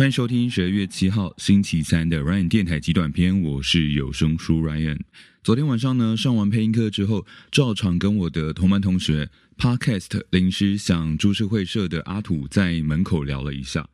[0.00, 4.98] 欢迎收听十二月七号星期三的 Ryan 电台集短篇，我是有声书 Ryan。
[5.44, 9.28] 昨天晚上呢，上完配音课之后，照常跟我的同班同学
[9.58, 13.86] Podcast 临时想株式会社的阿土在门口聊了一下，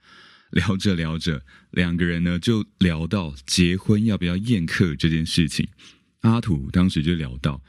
[0.52, 1.42] 聊着聊着，
[1.72, 5.66] 两个人呢就聊到结婚要不要宴客这件事情。
[6.20, 7.60] 阿土当时就聊到，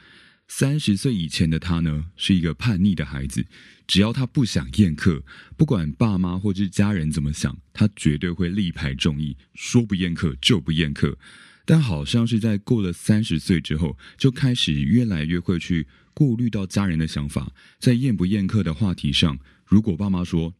[0.47, 3.45] 三十岁以前的他呢是一个叛逆的孩子。
[3.85, 5.23] 只要他不想宴客，
[5.55, 11.17] 不管爸妈或是家人怎么想，他绝对会力排众议，说不宴客就不宴客。
[11.65, 17.53] 但好像是在过了三十岁之后，就开始越来越会去顾虑到家人的想法。
[17.79, 20.53] 在宴不宴客的话题上，如果爸妈说：“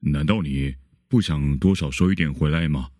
[0.00, 0.76] 难道你
[1.08, 2.90] 不想多少收一点回来吗？”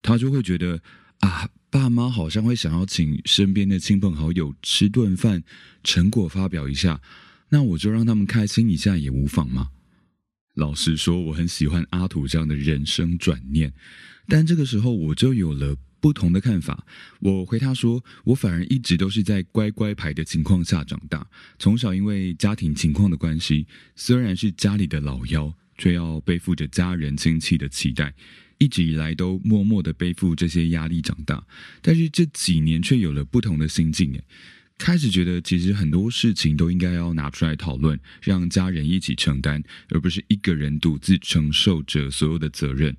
[0.00, 0.82] 他就会觉得
[1.20, 5.42] 啊，爸妈好像会想要请身边的亲朋好友吃顿饭，
[5.82, 7.00] 成果发表一下。
[7.48, 9.70] 那我就让他们开心一下也无妨嘛。
[10.54, 13.72] 老实说，我很喜欢阿土这样的人生转念，
[14.28, 16.86] 但这个时候我就有了不同的看法。
[17.18, 21.26] 我回他说，我反而一直都是在乖乖牌的情况下长大，
[21.58, 28.14] 从小因为家庭情况的关系，虽然是家里的老幺，却要背负着家人亲戚的期待，
[28.58, 31.46] 一直以来都默默的背负这些压力长大。
[31.82, 34.24] 但是这几年却有了不同的心境，诶。
[34.76, 42.96] 开始觉得，其实很多事情都应该要拿出来讨论，让家人一起承担，而不是一个人独自承受着所有的责任。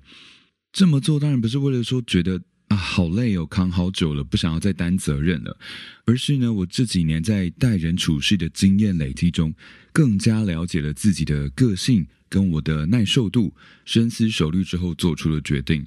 [0.72, 5.56] 这么做当然不是为了说觉得啊好累哦，扛好久了，不想要再担责任了，
[6.04, 9.54] 而是呢，我这几年在待人处事的经验累积中，
[9.92, 15.86] 更加了解了自己的个性跟我的耐受度，深思熟虑之后做出了决定。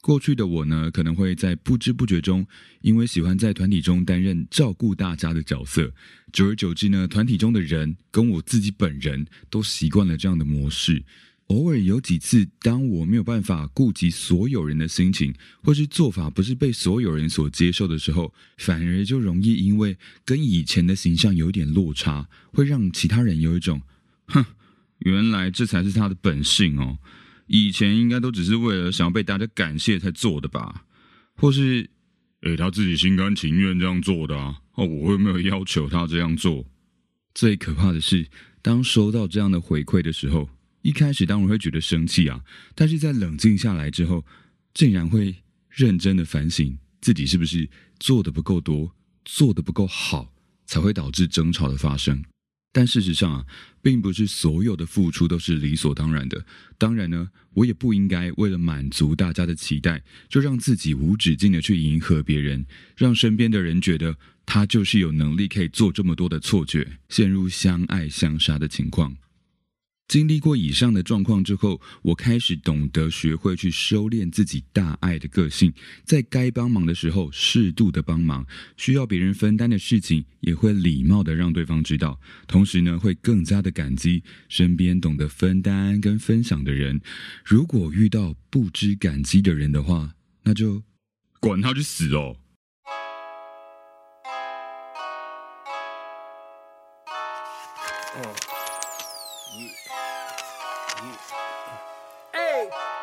[0.00, 2.46] 过去的我呢，可能会在不知不觉中，
[2.80, 5.92] 因为喜欢在团体中担任照顾大家的角色，
[6.32, 11.04] 久而久之呢，团体中的人跟我自己本人都习惯了这样的模式。
[11.48, 23.82] 偶尔有几次，当我没有办法顾及所有人的心情，或是做法不是被所有人所接受的时候，反而就容易因为跟以前的形象有点落差，会让其他人有一种，
[24.26, 24.44] 哼，
[25.00, 26.98] 原来这才是他的本性哦。
[27.48, 30.86] 以前应该都只是为了想要被大家感谢才做的吧，
[31.34, 31.90] 或是，
[32.42, 34.56] 诶，他自己心甘情愿这样做的啊？
[34.74, 36.64] 哦，我又没有要求他这样做。
[37.34, 38.26] 最可怕的是，
[38.62, 40.48] 当收到这样的回馈的时候，
[40.82, 42.44] 一开始当然会觉得生气啊，
[42.74, 44.24] 但是在冷静下来之后，
[44.74, 45.34] 竟然会
[45.70, 48.94] 认真的反省自己是不是做的不够多，
[49.24, 50.34] 做的不够好，
[50.66, 52.22] 才会导致争吵的发生。
[52.74, 53.46] 但事实上啊，
[53.82, 56.44] 并不是所有的付出都是理所当然的。
[56.78, 62.64] 当然呢，我也不应该为了满足大家的期待，就让自己无止境的去迎合别人，
[62.96, 64.16] 让身边的人觉得
[64.46, 69.14] 他就是有能力可以做这么多的错觉，陷入相爱相杀的情况。
[70.12, 75.72] 经历过以上的状况之后，我开始懂得学会去收敛自己大爱的个性，
[76.04, 78.46] 在该帮忙的时候适度的帮忙，
[78.76, 87.00] 需要别人分担的事情也会礼貌的让对方知道，同时呢会更加的感激身边懂得分担跟分享的人。
[87.42, 90.12] 如果遇到不知感激的人的话，
[90.42, 90.82] 那就
[91.40, 92.36] 管他去死哦。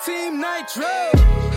[0.06, 1.49] Team Nitro.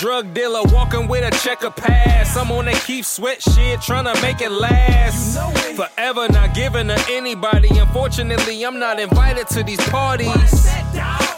[0.00, 2.34] Drug dealer walking with a checker pass.
[2.34, 5.36] I'm on that keep sweat shit, trying to make it last.
[5.76, 7.68] Forever not giving to anybody.
[7.78, 10.66] Unfortunately, I'm not invited to these parties.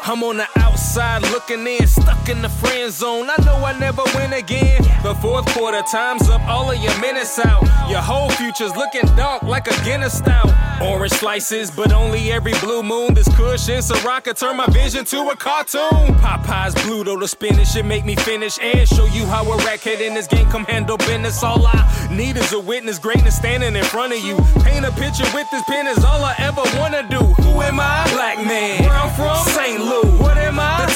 [0.05, 0.47] I'm on the
[0.93, 3.29] outside looking in, stuck in the friend zone.
[3.31, 4.83] I know I never win again.
[5.03, 7.63] The fourth quarter, time's up, all of your minutes out.
[7.89, 10.51] Your whole future's looking dark like a Guinness stout.
[10.83, 13.15] Orange slices, but only every blue moon.
[13.15, 16.15] This cushion, so I can turn my vision to a cartoon.
[16.21, 20.01] Popeye's blue, though the spinach should make me finish and show you how a rackhead
[20.01, 21.43] in this game come handle business.
[21.43, 24.37] All I need is a witness, greatness standing in front of you.
[24.63, 27.25] Paint a picture with this pen is all I ever wanna do.
[27.43, 28.07] Who am I?
[28.13, 28.83] Black man.
[28.83, 29.37] Where I'm from?
[29.49, 29.81] St.
[29.81, 30.19] Louis.
[30.19, 30.52] What am I?
[30.52, 30.52] The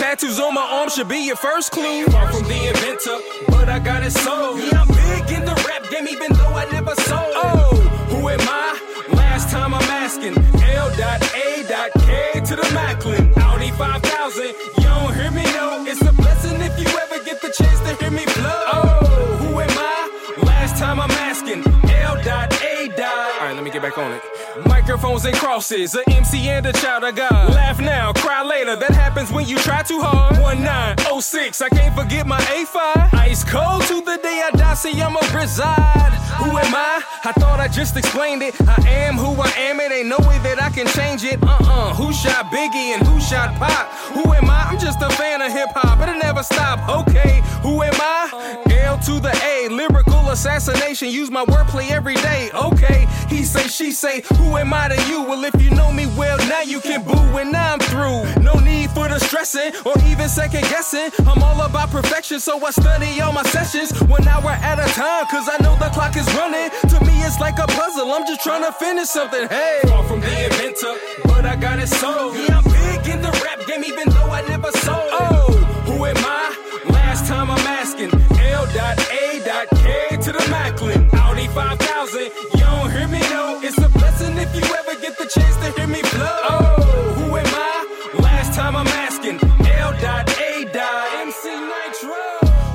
[0.06, 2.04] tattoos on my arm should be your first clue.
[2.06, 3.18] Far from the inventor,
[3.48, 4.60] but I got it sold.
[4.60, 7.32] Yeah, I'm big in the rap game, even though I never sold.
[7.46, 7.74] Oh,
[8.10, 8.68] who am I?
[9.22, 10.34] Last time I'm asking.
[10.82, 13.32] L.A.K to the Macklin.
[13.36, 14.44] Audi 5000.
[14.44, 15.84] You don't hear me, no.
[15.88, 18.60] It's a blessing if you ever get the chance to hear me blow.
[18.74, 20.44] Oh, who am I?
[20.44, 21.66] Last time I'm asking.
[21.90, 22.36] L.A.
[23.40, 24.35] Alright, let me get back back on it.
[24.96, 27.52] Microphones and crosses, a MC and a child of God.
[27.52, 28.76] Laugh now, cry later.
[28.76, 30.40] That happens when you try too hard.
[30.40, 33.12] 1906, I can't forget my A5.
[33.12, 36.14] Ice cold to the day I die, see I'ma reside.
[36.40, 37.02] Who am I?
[37.24, 38.54] I thought I just explained it.
[38.66, 41.42] I am who I am, it ain't no way that I can change it.
[41.42, 43.92] Uh uh, who shot Biggie and who shot Pop?
[44.16, 44.62] Who am I?
[44.70, 46.88] I'm just a fan of hip hop, it'll never stop.
[46.88, 48.15] Okay, who am I?
[50.36, 51.08] Assassination.
[51.08, 52.50] Use my wordplay every day.
[52.52, 55.22] Okay, he say, she say, who am I to you?
[55.22, 58.20] Well, if you know me well, now you can boo when I'm through.
[58.42, 61.08] No need for the stressing or even second guessing.
[61.26, 65.24] I'm all about perfection, so I study all my sessions one hour at a time,
[65.32, 66.68] cause I know the clock is running.
[66.92, 68.12] To me, it's like a puzzle.
[68.12, 69.48] I'm just trying to finish something.
[69.48, 70.94] Hey, far from the inventor,
[71.24, 72.36] but I got it sold.
[72.36, 75.15] Yeah, I'm big in the rap game, even though I never sold.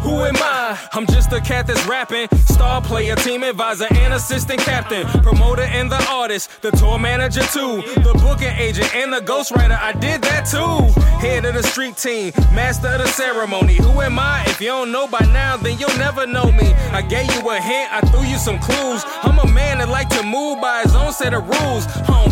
[0.01, 0.77] Who am I?
[0.93, 2.27] I'm just a cat that's rapping.
[2.45, 5.05] Star player, team advisor, and assistant captain.
[5.21, 6.49] Promoter and the artist.
[6.61, 7.83] The tour manager, too.
[8.01, 9.79] The booking agent and the ghostwriter.
[9.79, 10.99] I did that too.
[11.19, 12.33] Head of the street team.
[12.53, 13.75] Master of the ceremony.
[13.75, 14.43] Who am I?
[14.47, 16.73] If you don't know by now, then you'll never know me.
[16.91, 17.93] I gave you a hint.
[17.93, 19.03] I threw you some clues.
[19.23, 21.85] I'm a man that like to move by his own set of rules.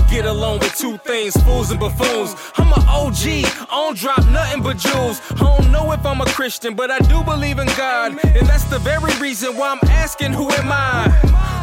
[0.09, 2.35] Get along with two things, fools and buffoons.
[2.57, 3.23] I'm an OG.
[3.25, 5.21] I don't drop nothing but jewels.
[5.31, 8.17] I don't know if I'm a Christian, but I do believe in God.
[8.23, 11.09] And that's the very reason why I'm asking, who am I?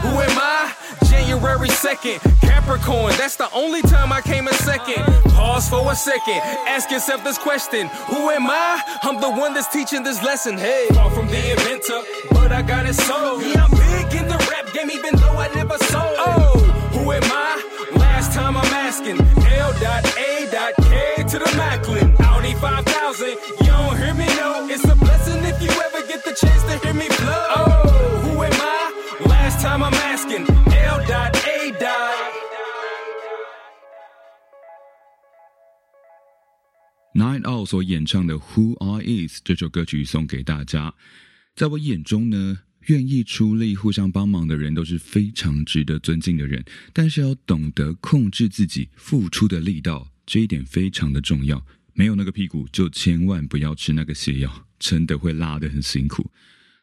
[0.02, 0.74] Who am I?
[1.10, 5.02] January 2nd, Capricorn, that's the only time I came in second.
[5.32, 8.82] Pause for a second, ask yourself this question Who am I?
[9.02, 10.58] I'm the one that's teaching this lesson.
[10.58, 13.42] Hey, far from the inventor, but I got it sold.
[13.42, 16.16] Yeah, I'm big in the rap game, even though I never sold.
[16.18, 16.58] Oh,
[16.92, 17.65] who am I?
[18.35, 19.17] Last time I'm asking.
[19.19, 21.01] L.A.K
[21.31, 22.13] to the Macklin.
[22.19, 24.67] Audi 5000, you don't hear me, no.
[24.69, 27.43] It's a blessing if you ever get the chance to hear me blow.
[27.55, 29.27] Oh, who am I?
[29.27, 30.45] Last time I'm asking.
[30.49, 31.31] L.A.
[37.13, 40.93] Night Owl 所演唱的《Who I Is》这首歌曲送给大家。
[41.55, 51.64] 在我眼中呢， 愿意出力、互相帮忙的人都是非常值得尊敬的人，但是要懂得控制自己付出的力道，这一点非常的重要。
[51.94, 56.30] 没有那个屁股，就千万不要吃那个泻药，真的会拉得很辛苦。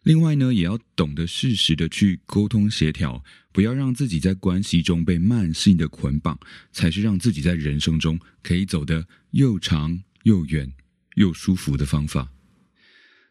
[0.04, 3.24] 另外呢，也要懂得适时的去沟通协调，
[3.54, 6.38] 不要让自己在关系中被慢性的捆绑，
[6.74, 10.74] 才是让自己在人生中可以走得又长又远
[11.16, 12.30] 又舒服的方法。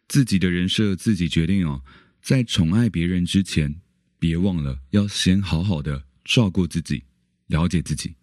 [0.09, 1.83] 自己的人设自己决定哦，
[2.23, 3.75] 在宠爱别人之前，
[4.17, 7.03] 别忘了要先好好的照顾自己，
[7.49, 8.15] 了解自己。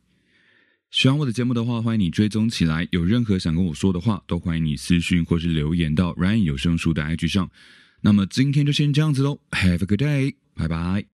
[0.89, 2.87] 喜欢我的节目的话，欢迎你追踪起来。
[2.91, 7.51] 有任何想跟我说的话，都欢迎你私讯或是留言到 Ryan 有声书的 IG 上。
[8.01, 11.05] 那么今天就先这样子喽，Have a good day，拜拜。